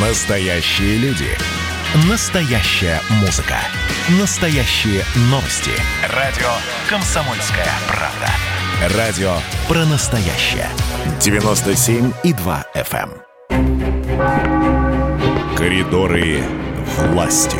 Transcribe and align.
Настоящие 0.00 0.96
люди. 0.98 1.26
Настоящая 2.08 3.00
музыка. 3.20 3.56
Настоящие 4.20 5.02
новости. 5.28 5.72
Радио 6.14 6.46
«Комсомольская 6.88 7.66
правда». 7.88 8.28
Радио 8.96 9.32
про 9.66 9.84
настоящее. 9.86 10.68
97,2 11.18 12.64
FM. 12.76 13.10
эм. 13.50 13.56
Коридоры 15.56 16.42
власти. 17.10 17.58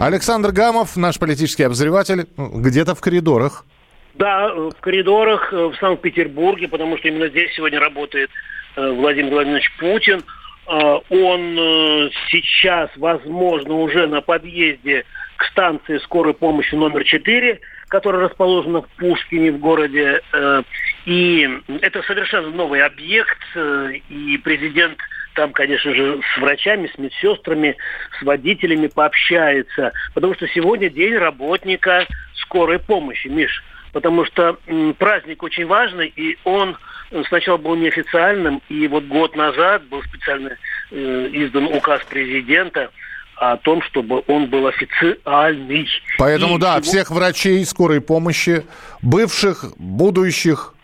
Александр 0.00 0.52
Гамов, 0.52 0.96
наш 0.96 1.18
политический 1.18 1.64
обозреватель, 1.64 2.26
где-то 2.38 2.94
в 2.94 3.02
коридорах. 3.02 3.66
Да, 4.14 4.48
в 4.48 4.80
коридорах 4.80 5.52
э, 5.52 5.56
в 5.56 5.74
Санкт-Петербурге, 5.78 6.68
потому 6.68 6.96
что 6.96 7.08
именно 7.08 7.28
здесь 7.28 7.52
сегодня 7.54 7.80
работает 7.80 8.30
Владимир 8.76 9.32
Владимирович 9.32 9.70
Путин. 9.78 10.22
Э, 10.66 10.98
Он 11.08 11.58
э, 11.58 12.10
сейчас, 12.28 12.90
возможно, 12.96 13.74
уже 13.74 14.06
на 14.06 14.20
подъезде 14.20 15.04
к 15.36 15.44
станции 15.46 15.98
скорой 15.98 16.34
помощи 16.34 16.74
номер 16.74 17.04
4, 17.04 17.60
которая 17.88 18.22
расположена 18.22 18.82
в 18.82 18.88
Пушкине 18.96 19.52
в 19.52 19.58
городе. 19.58 20.20
Э, 20.32 20.62
И 21.06 21.48
это 21.80 22.02
совершенно 22.02 22.50
новый 22.50 22.82
объект, 22.82 23.38
э, 23.54 23.94
и 24.08 24.38
президент 24.38 24.98
там, 25.34 25.52
конечно 25.52 25.92
же, 25.92 26.20
с 26.34 26.40
врачами, 26.40 26.90
с 26.94 26.96
медсестрами, 26.96 27.76
с 28.18 28.22
водителями 28.22 28.86
пообщается. 28.86 29.92
Потому 30.14 30.34
что 30.34 30.46
сегодня 30.46 30.88
день 30.88 31.16
работника 31.16 32.06
скорой 32.36 32.78
помощи, 32.78 33.26
Миш. 33.26 33.64
Потому 33.92 34.24
что 34.24 34.56
праздник 34.98 35.42
очень 35.42 35.66
важный, 35.66 36.12
и 36.14 36.38
он 36.44 36.76
э, 37.14 37.22
сначала 37.28 37.56
был 37.56 37.74
неофициальным, 37.76 38.60
и 38.68 38.86
вот 38.88 39.04
год 39.04 39.34
назад 39.36 39.84
был 39.88 40.02
специально 40.02 40.50
э, 40.90 41.28
издан 41.32 41.64
указ 41.66 42.02
президента 42.10 42.90
о 43.36 43.56
том, 43.56 43.82
чтобы 43.82 44.22
он 44.28 44.46
был 44.46 44.66
официальный. 44.66 45.88
Поэтому, 46.18 46.56
И 46.56 46.60
да, 46.60 46.74
его- 46.74 46.82
всех 46.82 47.10
врачей 47.10 47.64
скорой 47.64 48.00
помощи, 48.00 48.64
бывших, 49.02 49.64
будущих, 49.78 50.74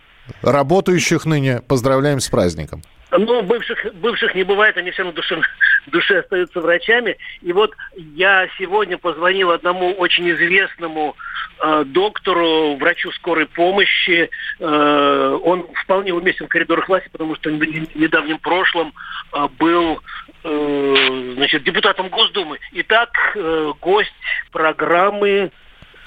работающих 0.43 1.27
ныне, 1.27 1.61
поздравляем 1.69 2.21
с 2.21 2.29
праздником. 2.29 2.83
Ну, 3.13 3.43
бывших, 3.43 3.87
бывших 3.95 4.35
не 4.37 4.45
бывает, 4.45 4.77
они 4.77 4.91
все 4.93 5.05
в 5.05 5.13
душе, 5.13 5.41
в 5.87 5.91
душе 5.91 6.21
остаются 6.21 6.61
врачами. 6.61 7.17
И 7.43 7.53
вот 7.53 7.75
я 7.97 8.49
сегодня 8.59 8.99
позвонил 8.99 9.51
одному 9.51 9.93
очень 9.93 10.31
известному 10.31 11.17
э, 11.63 11.85
доктору, 11.87 12.77
врачу 12.77 13.11
скорой 13.13 13.47
помощи. 13.47 14.31
Э, 14.59 15.39
он 15.43 15.67
вполне 15.85 16.13
уместен 16.13 16.47
в 16.47 16.49
коридорах 16.51 16.89
власти, 16.89 17.09
потому 17.11 17.35
что 17.37 17.51
в 17.51 17.53
не- 17.53 17.89
недавнем 17.95 18.39
прошлом 18.39 18.93
э, 19.33 19.49
был 19.59 20.01
э, 20.45 21.35
значит, 21.37 21.65
депутатом 21.65 22.09
Госдумы. 22.09 22.59
Итак, 22.73 23.11
э, 23.35 23.73
гость 23.81 24.13
программы 24.53 25.51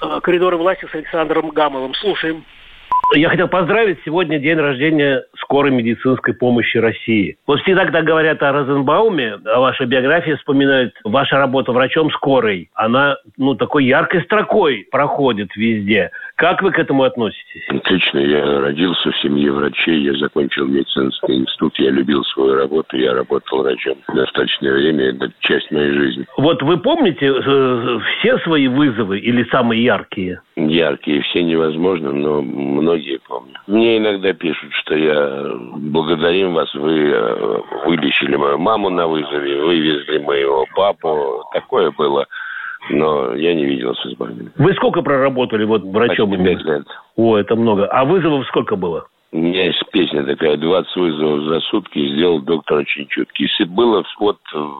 э, 0.00 0.20
«Коридоры 0.22 0.56
власти» 0.56 0.86
с 0.90 0.94
Александром 0.94 1.50
Гамовым. 1.50 1.94
Слушаем. 1.94 2.44
Я 3.12 3.28
хотел 3.28 3.48
поздравить 3.48 3.98
сегодня 4.04 4.38
день 4.38 4.58
рождения 4.58 5.24
скорой 5.36 5.70
медицинской 5.70 6.34
помощи 6.34 6.78
России. 6.78 7.36
Вот 7.46 7.60
всегда, 7.60 7.84
когда 7.84 8.02
говорят 8.02 8.42
о 8.42 8.52
Розенбауме, 8.52 9.38
о 9.44 9.60
вашей 9.60 9.86
биографии 9.86 10.32
вспоминают 10.32 10.94
ваша 11.04 11.36
работа 11.36 11.72
врачом 11.72 12.10
скорой. 12.10 12.70
Она, 12.74 13.16
ну, 13.36 13.54
такой 13.54 13.84
яркой 13.84 14.22
строкой 14.22 14.86
проходит 14.90 15.54
везде. 15.54 16.10
Как 16.36 16.62
вы 16.62 16.72
к 16.72 16.78
этому 16.78 17.04
относитесь? 17.04 17.62
Отлично. 17.68 18.18
Я 18.18 18.60
родился 18.60 19.12
в 19.12 19.16
семье 19.18 19.52
врачей, 19.52 20.00
я 20.00 20.14
закончил 20.14 20.66
медицинский 20.66 21.34
институт, 21.36 21.78
я 21.78 21.90
любил 21.90 22.24
свою 22.24 22.54
работу, 22.54 22.96
я 22.96 23.14
работал 23.14 23.62
врачом 23.62 23.96
достаточное 24.12 24.72
время, 24.72 25.10
это 25.10 25.30
часть 25.40 25.70
моей 25.70 25.92
жизни. 25.92 26.26
Вот 26.36 26.62
вы 26.62 26.78
помните 26.78 27.26
э, 27.26 27.98
все 28.18 28.38
свои 28.38 28.66
вызовы 28.66 29.18
или 29.20 29.44
самые 29.50 29.84
яркие? 29.84 30.40
Яркие, 30.56 31.22
все 31.22 31.42
невозможно, 31.42 32.12
но 32.12 32.42
многие 32.94 33.18
помню. 33.18 33.54
Мне 33.66 33.98
иногда 33.98 34.32
пишут, 34.32 34.72
что 34.72 34.94
я 34.94 35.52
благодарим 35.76 36.54
вас, 36.54 36.72
вы 36.74 37.10
э, 37.10 37.60
вылечили 37.86 38.36
мою 38.36 38.58
маму 38.58 38.90
на 38.90 39.06
вызове, 39.06 39.62
вывезли 39.62 40.18
моего 40.18 40.64
папу, 40.74 41.44
такое 41.52 41.90
было. 41.92 42.26
Но 42.90 43.34
я 43.34 43.54
не 43.54 43.64
виделся 43.64 44.10
с 44.10 44.14
больными. 44.14 44.50
Вы 44.56 44.74
сколько 44.74 45.00
проработали 45.00 45.64
вот 45.64 45.82
врачом? 45.84 46.30
Почти 46.30 46.44
пять 46.44 46.64
лет. 46.64 46.86
О, 47.16 47.38
это 47.38 47.56
много. 47.56 47.86
А 47.86 48.04
вызовов 48.04 48.46
сколько 48.46 48.76
было? 48.76 49.06
У 49.32 49.38
меня 49.38 49.64
есть 49.64 49.82
песня 49.90 50.22
такая, 50.22 50.56
20 50.56 50.94
вызовов 50.96 51.44
за 51.44 51.60
сутки, 51.62 52.08
сделал 52.14 52.40
доктор 52.40 52.78
очень 52.78 53.08
чуткий. 53.08 53.46
Если 53.46 53.64
было 53.64 54.04
от 54.20 54.38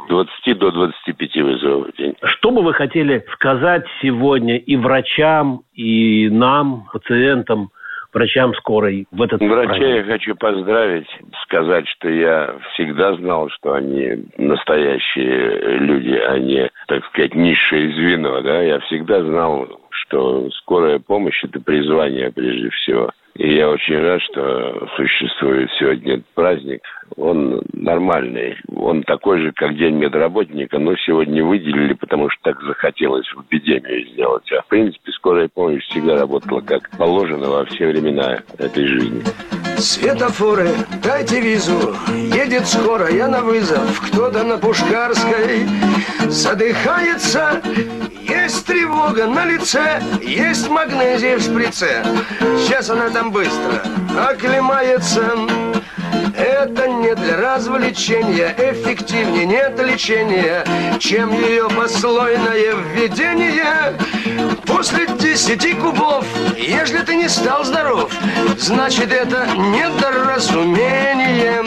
20 0.08 0.58
до 0.58 0.70
25 0.70 1.36
вызовов 1.36 1.88
в 1.88 1.96
день. 1.96 2.14
Что 2.22 2.50
бы 2.50 2.62
вы 2.62 2.72
хотели 2.74 3.24
сказать 3.32 3.84
сегодня 4.00 4.58
и 4.58 4.76
врачам, 4.76 5.62
и 5.72 6.28
нам, 6.28 6.84
пациентам, 6.92 7.70
врачам 8.14 8.54
скорой 8.54 9.06
в 9.10 9.20
этот 9.20 9.40
Врачей 9.40 9.66
праздник? 9.66 9.96
я 9.96 10.04
хочу 10.04 10.36
поздравить, 10.36 11.08
сказать, 11.42 11.86
что 11.88 12.08
я 12.08 12.56
всегда 12.72 13.14
знал, 13.16 13.50
что 13.50 13.74
они 13.74 14.24
настоящие 14.38 15.78
люди, 15.78 16.14
а 16.14 16.38
не, 16.38 16.70
так 16.86 17.04
сказать, 17.06 17.34
низшее 17.34 17.92
звено. 17.94 18.40
Да? 18.40 18.62
Я 18.62 18.78
всегда 18.80 19.22
знал, 19.22 19.68
что 19.90 20.48
скорая 20.50 20.98
помощь– 20.98 21.42
это 21.44 21.60
призвание 21.60 22.32
прежде 22.32 22.70
всего. 22.70 23.10
И 23.36 23.56
я 23.56 23.68
очень 23.68 23.98
рад, 23.98 24.22
что 24.22 24.88
существует 24.96 25.68
сегодня 25.78 26.14
этот 26.14 26.26
праздник. 26.34 26.82
Он 27.16 27.62
нормальный. 27.72 28.56
Он 28.74 29.02
такой 29.02 29.40
же, 29.40 29.52
как 29.52 29.76
День 29.76 29.96
медработника, 29.96 30.78
но 30.78 30.94
сегодня 30.96 31.44
выделили, 31.44 31.94
потому 31.94 32.30
что 32.30 32.52
так 32.52 32.62
захотелось 32.62 33.26
в 33.34 33.42
эпидемию 33.42 34.06
сделать. 34.08 34.50
А 34.52 34.62
в 34.62 34.66
принципе 34.68 35.10
скорая 35.12 35.48
помощь 35.52 35.84
всегда 35.88 36.16
работала 36.16 36.60
как 36.60 36.90
положено 36.96 37.48
во 37.48 37.64
все 37.64 37.88
времена 37.88 38.38
этой 38.58 38.86
жизни. 38.86 39.22
Светофоры, 39.78 40.70
дайте 41.02 41.40
визу. 41.40 41.96
Едет 42.12 42.66
скорая 42.66 43.26
на 43.28 43.40
вызов. 43.40 44.00
Кто-то 44.08 44.42
на 44.42 44.58
Пушкарской 44.58 45.68
Задыхается. 46.28 47.60
Есть 48.22 48.64
тревога 48.64 49.26
на 49.26 49.44
лице 49.44 50.02
Есть 50.22 50.68
магнезия 50.68 51.36
в 51.36 51.42
шприце. 51.42 52.04
Сейчас 52.58 52.90
она 52.90 53.10
там 53.10 53.30
быстро 53.30 53.82
Оклемается. 54.28 55.32
Это 56.36 56.88
не 56.88 57.14
для 57.14 57.36
развлечения, 57.36 58.54
эффективнее 58.58 59.46
нет 59.46 59.78
лечения, 59.78 60.64
чем 60.98 61.32
ее 61.32 61.68
послойное 61.68 62.74
введение. 62.74 63.94
После 64.66 65.03
десяти 65.44 65.74
кубов, 65.74 66.24
если 66.56 67.00
ты 67.00 67.16
не 67.16 67.28
стал 67.28 67.64
здоров, 67.64 68.10
значит 68.58 69.12
это 69.12 69.46
недоразумение. 69.54 71.62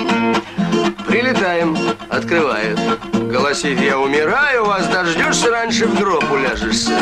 Прилетаем, 1.07 1.77
открывает. 2.09 2.79
Голосив, 3.13 3.79
я 3.79 3.99
умираю, 3.99 4.65
вас 4.65 4.87
дождешься, 4.87 5.51
раньше 5.51 5.85
в 5.85 5.99
гроб 5.99 6.23
уляжешься. 6.31 6.97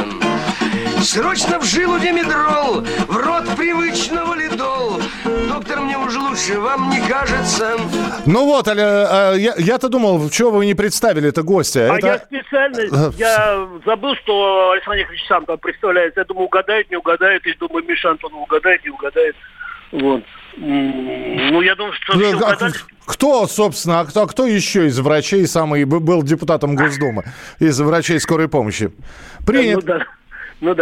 Срочно 1.02 1.60
в 1.60 1.64
жилу 1.66 2.00
димедрол, 2.00 2.82
в 3.08 3.18
рот 3.18 3.48
привычного 3.56 4.34
лидол. 4.36 5.00
Доктор, 5.48 5.82
мне 5.82 5.98
уже 5.98 6.20
лучше, 6.20 6.60
вам 6.60 6.90
не 6.90 7.00
кажется? 7.08 7.78
Ну 8.26 8.46
вот, 8.46 8.68
Аля, 8.68 9.34
я- 9.36 9.54
я-то 9.58 9.90
думал, 9.90 10.30
чего 10.30 10.52
вы 10.52 10.66
не 10.66 10.74
представили 10.74 11.30
это 11.30 11.44
гостя. 11.44 11.92
А 11.94 11.98
это... 11.98 12.08
я 12.08 12.18
специально, 12.20 13.14
я 13.18 13.68
забыл, 13.86 14.16
что 14.24 14.72
Александр 14.72 15.00
Яковлевич 15.00 15.28
сам 15.28 15.46
там 15.46 15.58
представляется. 15.60 16.22
Я 16.22 16.26
думаю, 16.26 16.46
угадает, 16.48 16.90
не 16.90 16.98
угадает. 16.98 17.46
И 17.46 17.54
думаю, 17.54 17.86
Миша 17.88 18.10
Антон 18.12 18.34
угадает, 18.34 18.84
не 18.84 18.90
угадает. 18.90 19.36
Вот. 19.92 20.24
Ну, 20.58 21.62
я 21.62 21.76
думаю, 21.76 21.94
что 21.94 22.14
все 22.18 22.32
Ну, 22.32 22.46
а 22.46 22.48
угадали. 22.50 22.74
Кто, 23.06 23.46
собственно, 23.48 24.00
а 24.00 24.06
кто, 24.06 24.24
а 24.24 24.28
кто 24.28 24.46
еще 24.48 24.88
из 24.88 24.98
врачей 25.00 25.46
самый 25.48 25.84
был 25.86 26.24
депутатом 26.24 26.76
Госдумы? 26.76 27.24
Из 27.60 27.80
врачей 27.80 28.20
скорой 28.20 28.48
помощи. 28.50 28.92
Ну 29.40 29.46
Принят. 29.46 29.84
да. 29.86 29.94
Ну 29.98 30.00
да, 30.00 30.06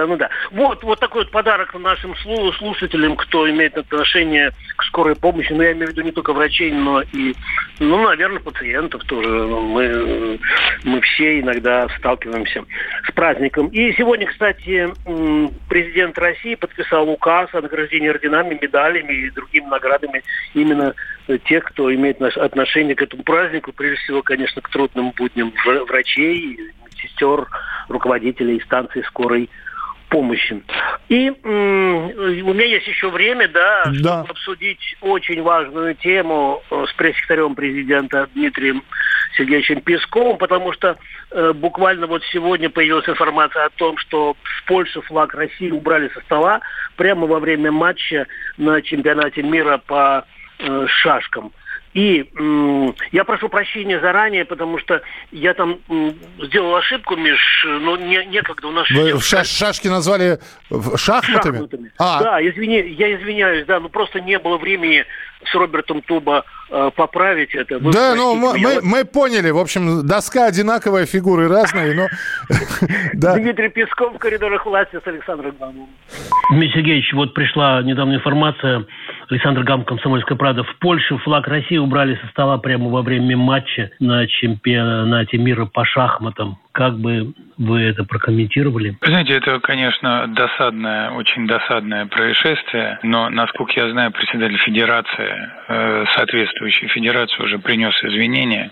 ну 0.05 0.17
да. 0.17 0.29
Вот, 0.51 0.83
вот 0.83 0.99
такой 0.99 1.23
вот 1.23 1.31
подарок 1.31 1.73
нашим 1.73 2.13
слу- 2.13 2.53
слушателям, 2.53 3.15
кто 3.15 3.49
имеет 3.49 3.77
отношение 3.77 4.51
к 4.75 4.83
скорой 4.83 5.15
помощи. 5.15 5.51
Ну, 5.51 5.63
я 5.63 5.71
имею 5.73 5.87
в 5.87 5.89
виду 5.91 6.01
не 6.01 6.11
только 6.11 6.33
врачей, 6.33 6.71
но 6.71 7.01
и, 7.01 7.33
ну, 7.79 8.03
наверное, 8.03 8.39
пациентов 8.39 9.03
тоже. 9.05 9.27
Мы, 9.27 10.39
мы 10.83 11.01
все 11.01 11.39
иногда 11.39 11.87
сталкиваемся 11.97 12.63
с 13.07 13.11
праздником. 13.13 13.67
И 13.67 13.93
сегодня, 13.93 14.27
кстати, 14.27 14.89
президент 15.69 16.17
России 16.17 16.55
подписал 16.55 17.09
указ 17.09 17.49
о 17.53 17.61
награждении 17.61 18.09
орденами, 18.09 18.59
медалями 18.61 19.13
и 19.13 19.31
другими 19.31 19.65
наградами 19.65 20.23
именно 20.53 20.93
тех, 21.45 21.63
кто 21.63 21.93
имеет 21.93 22.21
отношение 22.21 22.95
к 22.95 23.01
этому 23.01 23.23
празднику. 23.23 23.71
Прежде 23.71 23.97
всего, 24.03 24.21
конечно, 24.21 24.61
к 24.61 24.69
трудным 24.69 25.11
будням 25.11 25.53
вр- 25.65 25.85
врачей, 25.85 26.59
медсестер, 27.03 27.47
руководителей 27.89 28.61
станции 28.61 29.01
скорой 29.03 29.49
помощи. 30.09 30.61
И 31.09 31.29
у 31.43 32.53
меня 32.53 32.65
есть 32.65 32.87
еще 32.87 33.09
время, 33.09 33.47
да, 33.47 33.85
да. 33.85 33.93
чтобы 33.93 34.29
обсудить 34.29 34.95
очень 35.01 35.41
важную 35.41 35.95
тему 35.95 36.61
э, 36.69 36.85
с 36.87 36.93
пресс-секретарем 36.93 37.55
президента 37.55 38.29
Дмитрием 38.35 38.83
Сергеевичем 39.35 39.81
Песковым, 39.81 40.37
потому 40.37 40.71
что 40.71 40.97
э, 41.31 41.53
буквально 41.53 42.05
вот 42.05 42.23
сегодня 42.31 42.69
появилась 42.69 43.09
информация 43.09 43.65
о 43.65 43.69
том, 43.71 43.97
что 43.97 44.37
с 44.59 44.67
Польши 44.67 45.01
флаг 45.01 45.33
России 45.33 45.71
убрали 45.71 46.09
со 46.13 46.21
стола 46.21 46.61
прямо 46.95 47.25
во 47.25 47.39
время 47.39 47.71
матча 47.71 48.27
на 48.57 48.83
чемпионате 48.83 49.41
мира 49.41 49.79
по 49.79 50.25
э, 50.59 50.85
шашкам. 50.87 51.51
И 51.93 52.27
м, 52.35 52.95
я 53.11 53.23
прошу 53.23 53.49
прощения 53.49 53.99
заранее, 53.99 54.45
потому 54.45 54.79
что 54.79 55.01
я 55.31 55.53
там 55.53 55.79
м, 55.89 56.15
сделал 56.39 56.75
ошибку, 56.75 57.15
Миш, 57.15 57.65
но 57.67 57.97
не, 57.97 58.25
некогда 58.25 58.67
у 58.67 58.71
нас... 58.71 58.89
Вы 58.89 59.19
шаш, 59.21 59.47
шашки 59.47 59.87
назвали 59.87 60.39
шахматами? 60.95 61.57
шахматами. 61.57 61.91
А. 61.99 62.23
Да, 62.23 62.47
извини, 62.47 62.79
я 62.97 63.15
извиняюсь, 63.15 63.65
да, 63.67 63.79
но 63.79 63.89
просто 63.89 64.21
не 64.21 64.39
было 64.39 64.57
времени 64.57 65.05
с 65.45 65.55
Робертом 65.55 66.01
Туба 66.01 66.45
э, 66.71 66.91
поправить 66.95 67.53
это. 67.53 67.77
Вы 67.79 67.91
да, 67.91 68.15
ну 68.15 68.35
мы, 68.35 68.57
мы, 68.57 68.79
мы 68.81 69.05
поняли. 69.05 69.51
В 69.51 69.57
общем, 69.57 70.05
доска 70.07 70.45
одинаковая, 70.45 71.05
фигуры 71.05 71.47
разные, 71.47 71.93
но... 71.93 72.07
Дмитрий 73.35 73.69
Песков 73.69 74.15
в 74.15 74.17
коридорах 74.17 74.65
власти 74.65 74.99
с 75.03 75.07
Александром 75.07 75.55
Гамовым. 75.59 75.89
Дмитрий 76.49 76.73
Сергеевич, 76.73 77.13
вот 77.13 77.33
пришла 77.33 77.81
недавняя 77.83 78.17
информация. 78.17 78.85
Александр 79.33 79.63
Гам, 79.63 79.83
Комсомольская 79.83 80.37
правда. 80.37 80.63
В 80.63 80.77
Польше 80.77 81.17
флаг 81.17 81.47
России 81.47 81.77
убрали 81.77 82.19
со 82.21 82.27
стола 82.27 82.59
прямо 82.59 82.89
во 82.89 83.01
время 83.01 83.35
матча 83.35 83.89
на 83.99 84.27
чемпионате 84.27 85.39
мира 85.39 85.65
по 85.65 85.83
шахматам. 85.85 86.59
Как 86.73 86.97
бы 86.97 87.33
вы 87.59 87.81
это 87.81 88.03
прокомментировали? 88.03 88.97
Знаете, 89.03 89.33
это, 89.33 89.59
конечно, 89.59 90.25
досадное, 90.27 91.11
очень 91.11 91.45
досадное 91.45 92.07
происшествие, 92.07 92.97
но, 93.03 93.29
насколько 93.29 93.73
я 93.79 93.91
знаю, 93.91 94.11
председатель 94.11 94.57
Федерации, 94.57 95.51
э, 95.67 96.05
соответствующей 96.15 96.87
Федерации 96.87 97.43
уже 97.43 97.59
принес 97.59 97.93
извинения, 98.03 98.71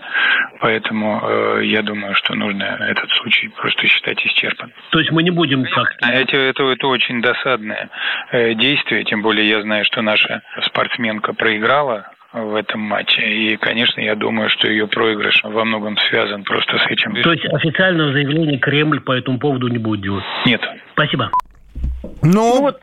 поэтому 0.58 1.20
э, 1.22 1.66
я 1.66 1.82
думаю, 1.82 2.16
что 2.16 2.34
нужно 2.34 2.64
этот 2.64 3.08
случай 3.12 3.48
просто 3.48 3.86
считать 3.86 4.18
исчерпан. 4.26 4.72
То 4.90 4.98
есть 4.98 5.12
мы 5.12 5.22
не 5.22 5.30
будем 5.30 5.64
как 5.64 5.94
Это, 6.00 6.36
это, 6.36 6.64
это 6.64 6.86
очень 6.88 7.22
досадное 7.22 7.88
э, 8.32 8.54
действие, 8.54 9.04
тем 9.04 9.22
более 9.22 9.48
я 9.48 9.62
знаю, 9.62 9.84
что 9.84 10.02
наша 10.02 10.42
спортсменка 10.66 11.34
проиграла 11.34 12.10
в 12.32 12.54
этом 12.54 12.80
матче. 12.80 13.22
И, 13.22 13.56
конечно, 13.56 14.00
я 14.00 14.14
думаю, 14.14 14.48
что 14.50 14.68
ее 14.68 14.86
проигрыш 14.86 15.42
во 15.44 15.64
многом 15.64 15.96
связан 16.08 16.44
просто 16.44 16.78
с 16.78 16.86
этим. 16.86 17.14
То 17.22 17.32
есть 17.32 17.44
официального 17.46 18.12
заявления 18.12 18.58
Кремль 18.58 19.00
по 19.00 19.12
этому 19.12 19.38
поводу 19.38 19.68
не 19.68 19.78
будет 19.78 20.02
делать? 20.02 20.24
Нет. 20.46 20.60
Спасибо. 20.92 21.30
Ну, 22.02 22.10
ну 22.22 22.60
вот 22.62 22.80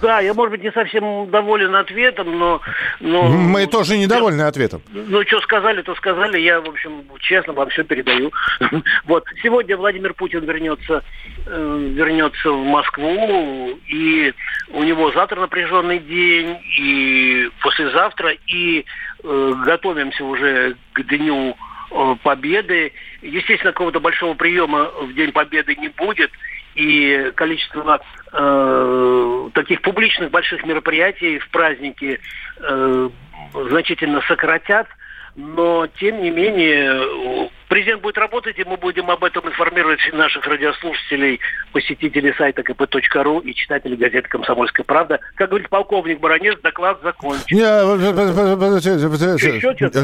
да, 0.00 0.20
я, 0.20 0.34
может 0.34 0.52
быть, 0.52 0.62
не 0.62 0.72
совсем 0.72 1.30
доволен 1.30 1.74
ответом, 1.74 2.38
но... 2.38 2.60
но 3.00 3.28
Мы 3.28 3.66
тоже 3.66 3.96
недовольны 3.96 4.42
ответом. 4.42 4.82
Ну, 4.90 5.22
что 5.24 5.40
сказали, 5.40 5.82
то 5.82 5.94
сказали. 5.94 6.40
Я, 6.40 6.60
в 6.60 6.68
общем, 6.68 7.04
честно 7.20 7.52
вам 7.52 7.68
все 7.70 7.84
передаю. 7.84 8.32
Вот. 9.04 9.24
Сегодня 9.42 9.76
Владимир 9.76 10.14
Путин 10.14 10.44
вернется, 10.44 11.02
э, 11.46 11.90
вернется 11.92 12.50
в 12.50 12.64
Москву, 12.64 13.78
и 13.88 14.32
у 14.70 14.82
него 14.82 15.10
завтра 15.12 15.40
напряженный 15.40 15.98
день, 15.98 16.58
и 16.78 17.50
послезавтра, 17.60 18.32
и 18.46 18.84
э, 19.22 19.52
готовимся 19.64 20.24
уже 20.24 20.76
к 20.92 21.02
дню 21.02 21.56
э, 21.90 22.16
победы. 22.22 22.92
Естественно, 23.22 23.72
какого-то 23.72 24.00
большого 24.00 24.34
приема 24.34 24.90
в 25.02 25.12
День 25.14 25.32
Победы 25.32 25.74
не 25.76 25.88
будет– 25.88 26.30
и 26.80 27.30
количество 27.32 28.00
э, 28.32 29.50
таких 29.54 29.82
публичных 29.82 30.30
больших 30.30 30.64
мероприятий 30.64 31.38
в 31.38 31.48
праздники 31.50 32.20
э, 32.58 33.10
значительно 33.68 34.22
сократят. 34.22 34.86
Но, 35.36 35.86
тем 35.86 36.22
не 36.22 36.30
менее, 36.30 37.50
президент 37.70 38.02
будет 38.02 38.18
работать, 38.18 38.58
и 38.58 38.64
мы 38.64 38.76
будем 38.76 39.10
об 39.10 39.24
этом 39.24 39.48
информировать 39.48 40.00
наших 40.12 40.44
радиослушателей, 40.44 41.40
посетителей 41.72 42.34
сайта 42.36 42.62
kp.ru 42.62 43.42
и 43.42 43.54
читателей 43.54 43.96
газеты 43.96 44.28
«Комсомольская 44.28 44.84
правда». 44.84 45.20
Как 45.36 45.48
говорит 45.48 45.70
полковник 45.70 46.18
Баранец, 46.20 46.58
доклад 46.60 47.00
закончен. 47.02 47.46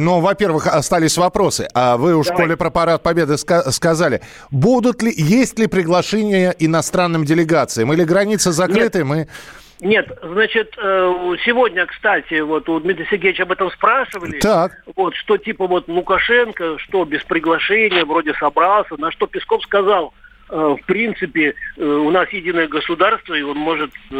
Ну, 0.00 0.20
во-первых, 0.20 0.68
остались 0.68 1.18
вопросы. 1.18 1.68
А 1.74 1.96
вы 1.96 2.16
уж, 2.16 2.28
Давай. 2.28 2.44
коли 2.44 2.54
про 2.54 2.70
парад 2.70 3.02
Победы 3.02 3.36
сказали, 3.36 4.22
будут 4.50 5.02
ли, 5.02 5.12
есть 5.14 5.58
ли 5.58 5.66
приглашения 5.66 6.54
иностранным 6.58 7.24
делегациям? 7.24 7.92
Или 7.92 8.04
границы 8.04 8.52
закрыты? 8.52 8.98
Нет. 8.98 9.06
Мы... 9.08 9.28
Нет, 9.80 10.10
значит, 10.22 10.74
э, 10.78 11.36
сегодня, 11.44 11.86
кстати, 11.86 12.40
вот 12.40 12.68
у 12.68 12.80
Дмитрия 12.80 13.06
Сергеевича 13.10 13.42
об 13.42 13.52
этом 13.52 13.70
спрашивали. 13.70 14.38
Так. 14.38 14.82
Вот, 14.94 15.14
что 15.14 15.36
типа 15.36 15.66
вот 15.66 15.86
Лукашенко, 15.88 16.78
что 16.78 17.04
без 17.04 17.22
приглашения, 17.24 18.04
вроде 18.04 18.32
собрался, 18.34 18.96
на 18.96 19.10
что 19.10 19.26
Песков 19.26 19.62
сказал– 19.62 20.14
в 20.48 20.80
принципе, 20.86 21.54
э, 21.76 21.84
у 21.84 22.10
нас 22.10 22.28
единое 22.30 22.68
государство, 22.68 23.34
и 23.34 23.42
он 23.42 23.56
может, 23.56 23.90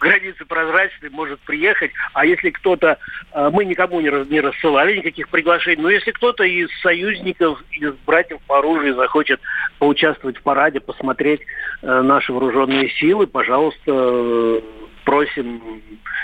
границы 0.00 0.44
прозрачные, 0.46 1.10
может 1.10 1.40
приехать. 1.40 1.92
А 2.14 2.24
если 2.24 2.50
кто-то, 2.50 2.98
э, 3.32 3.50
мы 3.52 3.64
никому 3.64 4.00
не 4.00 4.40
рассылали 4.40 4.96
никаких 4.96 5.28
приглашений, 5.28 5.82
но 5.82 5.90
если 5.90 6.12
кто-то 6.12 6.44
из 6.44 6.68
союзников, 6.80 7.62
из 7.72 7.92
братьев 8.06 8.40
по 8.46 8.58
оружию 8.58 8.94
захочет 8.94 9.40
поучаствовать 9.78 10.38
в 10.38 10.42
параде, 10.42 10.80
посмотреть 10.80 11.40
наши 11.82 12.32
вооруженные 12.32 12.88
силы, 12.90 13.26
пожалуйста, 13.26 14.62
просим, 15.04 15.62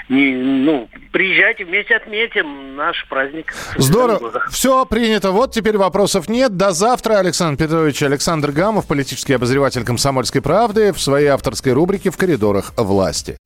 не, 0.08 0.34
ну, 0.34 0.88
приезжайте, 1.12 1.64
вместе 1.64 1.94
отметим 1.96 2.76
наш 2.76 3.06
праздник. 3.08 3.54
Здорово. 3.76 4.42
Все 4.50 4.84
принято. 4.84 5.30
Вот 5.30 5.52
теперь 5.52 5.76
вопросов 5.76 6.28
нет. 6.28 6.56
До 6.56 6.72
завтра. 6.72 7.18
Александр 7.18 7.64
Петрович 7.64 8.02
Александр 8.02 8.50
Гамов, 8.50 8.86
политический 8.86 9.34
обозреватель 9.34 9.84
«Комсомольской 9.84 10.42
правды» 10.42 10.92
в 10.92 11.00
своей 11.00 11.28
авторской 11.28 11.72
рубрике 11.72 12.10
«В 12.10 12.16
коридорах 12.16 12.72
власти». 12.76 13.36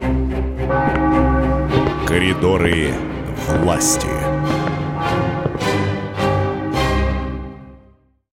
Коридоры 2.07 2.93
власти. 3.49 4.24